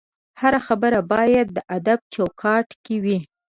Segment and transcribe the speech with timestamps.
[0.41, 3.19] هره خبره باید د ادب چوکاټ کې وي